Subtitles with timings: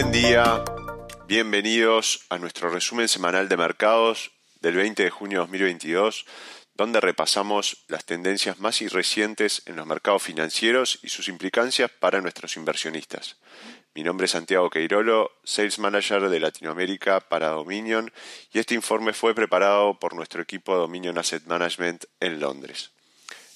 [0.00, 0.62] Buen día,
[1.26, 6.24] bienvenidos a nuestro resumen semanal de mercados del 20 de junio de 2022,
[6.74, 12.56] donde repasamos las tendencias más recientes en los mercados financieros y sus implicancias para nuestros
[12.56, 13.38] inversionistas.
[13.92, 18.12] Mi nombre es Santiago Queirolo, Sales Manager de Latinoamérica para Dominion,
[18.52, 22.92] y este informe fue preparado por nuestro equipo Dominion Asset Management en Londres.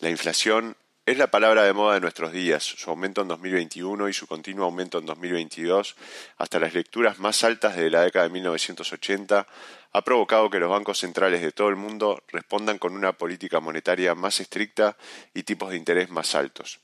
[0.00, 0.76] La inflación
[1.06, 2.64] es la palabra de moda de nuestros días.
[2.64, 5.94] Su aumento en 2021 y su continuo aumento en 2022,
[6.36, 9.46] hasta las lecturas más altas de la década de 1980,
[9.92, 14.16] ha provocado que los bancos centrales de todo el mundo respondan con una política monetaria
[14.16, 14.96] más estricta
[15.32, 16.80] y tipos de interés más altos.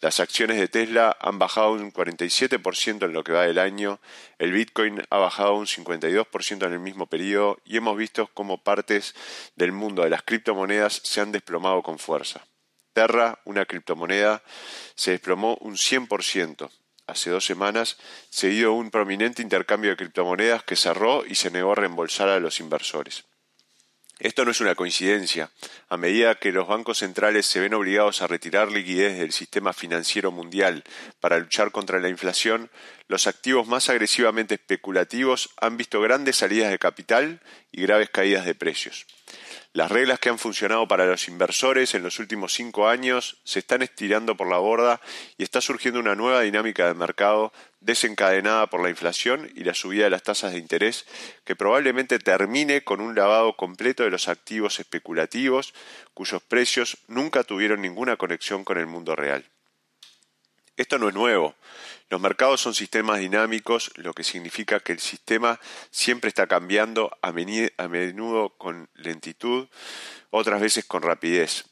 [0.00, 3.98] Las acciones de Tesla han bajado un 47% en lo que va del año,
[4.38, 9.16] el Bitcoin ha bajado un 52% en el mismo periodo y hemos visto cómo partes
[9.56, 12.46] del mundo de las criptomonedas se han desplomado con fuerza.
[13.44, 14.42] Una criptomoneda,
[14.96, 16.68] se desplomó un 100%
[17.06, 17.96] hace dos semanas,
[18.28, 22.60] seguido un prominente intercambio de criptomonedas que cerró y se negó a reembolsar a los
[22.60, 23.24] inversores.
[24.18, 25.50] Esto no es una coincidencia.
[25.88, 30.32] A medida que los bancos centrales se ven obligados a retirar liquidez del sistema financiero
[30.32, 30.82] mundial
[31.20, 32.68] para luchar contra la inflación,
[33.06, 38.56] los activos más agresivamente especulativos han visto grandes salidas de capital y graves caídas de
[38.56, 39.06] precios.
[39.74, 43.82] Las reglas que han funcionado para los inversores en los últimos cinco años se están
[43.82, 45.00] estirando por la borda
[45.36, 50.04] y está surgiendo una nueva dinámica de mercado desencadenada por la inflación y la subida
[50.04, 51.04] de las tasas de interés
[51.44, 55.74] que probablemente termine con un lavado completo de los activos especulativos
[56.14, 59.44] cuyos precios nunca tuvieron ninguna conexión con el mundo real.
[60.78, 61.56] Esto no es nuevo.
[62.08, 65.58] Los mercados son sistemas dinámicos, lo que significa que el sistema
[65.90, 69.66] siempre está cambiando, a menudo con lentitud,
[70.30, 71.64] otras veces con rapidez.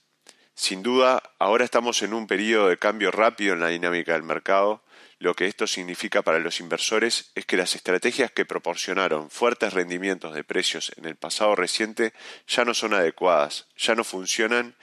[0.56, 4.82] Sin duda, ahora estamos en un periodo de cambio rápido en la dinámica del mercado.
[5.20, 10.34] Lo que esto significa para los inversores es que las estrategias que proporcionaron fuertes rendimientos
[10.34, 12.12] de precios en el pasado reciente
[12.48, 14.74] ya no son adecuadas, ya no funcionan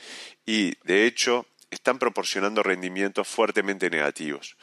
[0.46, 4.58] y, de hecho, están proporcionando rendimientos fuertemente negativos.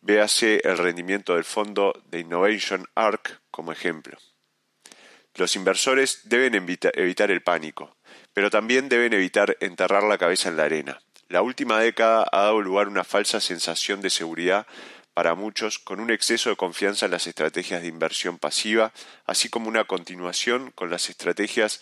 [0.00, 4.18] Véase el rendimiento del fondo de Innovation ARC como ejemplo.
[5.34, 7.96] Los inversores deben evitar el pánico,
[8.32, 11.00] pero también deben evitar enterrar la cabeza en la arena.
[11.28, 14.66] La última década ha dado lugar a una falsa sensación de seguridad
[15.12, 18.92] para muchos con un exceso de confianza en las estrategias de inversión pasiva,
[19.24, 21.80] así como una continuación con las estrategias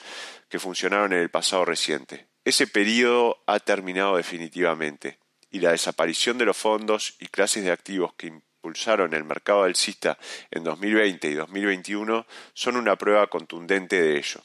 [0.48, 2.26] que funcionaron en el pasado reciente.
[2.44, 5.18] Ese periodo ha terminado definitivamente
[5.50, 10.18] y la desaparición de los fondos y clases de activos que impulsaron el mercado alcista
[10.50, 14.42] en 2020 y 2021 son una prueba contundente de ello.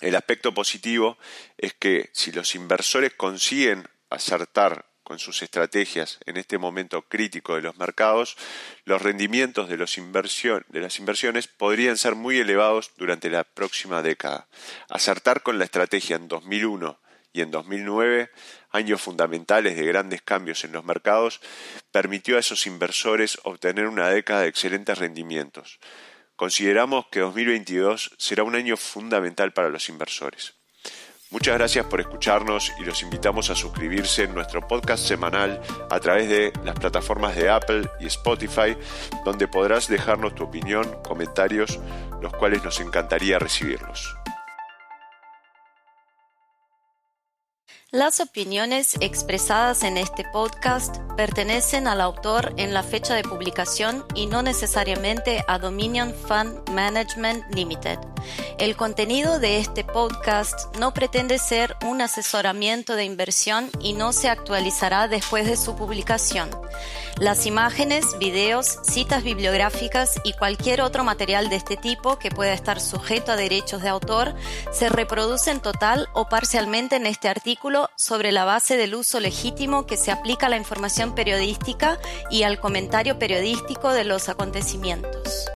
[0.00, 1.18] El aspecto positivo
[1.56, 7.62] es que si los inversores consiguen acertar con sus estrategias en este momento crítico de
[7.62, 8.36] los mercados,
[8.84, 14.48] los rendimientos de, las inversiones podrían ser muy elevados durante la próxima década.
[14.90, 17.00] Acertar con la estrategia en 2001
[17.32, 18.30] y en 2009,
[18.68, 21.40] años fundamentales de grandes cambios en los mercados,
[21.90, 25.80] permitió a esos inversores obtener una década de excelentes rendimientos.
[26.36, 30.57] Consideramos que 2022 será un año fundamental para los inversores.
[31.30, 36.26] Muchas gracias por escucharnos y los invitamos a suscribirse en nuestro podcast semanal a través
[36.30, 38.74] de las plataformas de Apple y Spotify,
[39.26, 41.78] donde podrás dejarnos tu opinión, comentarios,
[42.22, 44.16] los cuales nos encantaría recibirlos.
[47.90, 54.26] Las opiniones expresadas en este podcast pertenecen al autor en la fecha de publicación y
[54.26, 57.98] no necesariamente a Dominion Fund Management Limited.
[58.58, 64.28] El contenido de este podcast no pretende ser un asesoramiento de inversión y no se
[64.28, 66.50] actualizará después de su publicación.
[67.18, 72.80] Las imágenes, videos, citas bibliográficas y cualquier otro material de este tipo que pueda estar
[72.80, 74.34] sujeto a derechos de autor
[74.72, 79.96] se reproducen total o parcialmente en este artículo sobre la base del uso legítimo que
[79.96, 81.98] se aplica a la información periodística
[82.30, 85.48] y al comentario periodístico de los acontecimientos.